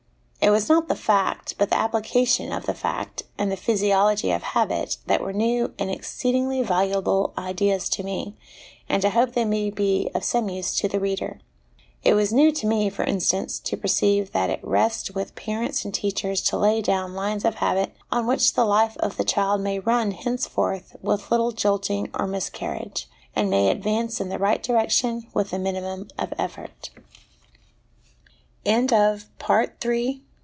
It 0.43 0.49
was 0.49 0.67
not 0.67 0.87
the 0.87 0.95
fact, 0.95 1.53
but 1.59 1.69
the 1.69 1.77
application 1.77 2.51
of 2.51 2.65
the 2.65 2.73
fact, 2.73 3.21
and 3.37 3.51
the 3.51 3.55
physiology 3.55 4.31
of 4.31 4.41
habit, 4.41 4.97
that 5.05 5.21
were 5.21 5.33
new 5.33 5.71
and 5.77 5.91
exceedingly 5.91 6.63
valuable 6.63 7.31
ideas 7.37 7.87
to 7.89 8.03
me, 8.03 8.35
and 8.89 9.05
I 9.05 9.09
hope 9.09 9.33
they 9.33 9.45
may 9.45 9.69
be 9.69 10.09
of 10.15 10.23
some 10.23 10.49
use 10.49 10.73
to 10.77 10.87
the 10.87 10.99
reader. 10.99 11.41
It 12.03 12.15
was 12.15 12.33
new 12.33 12.51
to 12.53 12.65
me, 12.65 12.89
for 12.89 13.03
instance, 13.03 13.59
to 13.59 13.77
perceive 13.77 14.31
that 14.31 14.49
it 14.49 14.59
rests 14.63 15.11
with 15.11 15.35
parents 15.35 15.85
and 15.85 15.93
teachers 15.93 16.41
to 16.45 16.57
lay 16.57 16.81
down 16.81 17.13
lines 17.13 17.45
of 17.45 17.55
habit 17.55 17.93
on 18.11 18.25
which 18.25 18.55
the 18.55 18.65
life 18.65 18.97
of 18.97 19.17
the 19.17 19.23
child 19.23 19.61
may 19.61 19.77
run 19.77 20.09
henceforth 20.09 20.95
with 21.03 21.29
little 21.29 21.51
jolting 21.51 22.09
or 22.15 22.25
miscarriage, 22.25 23.07
and 23.35 23.51
may 23.51 23.69
advance 23.69 24.19
in 24.19 24.29
the 24.29 24.39
right 24.39 24.63
direction 24.63 25.27
with 25.35 25.51
the 25.51 25.59
minimum 25.59 26.07
of 26.17 26.33
effort. 26.39 26.89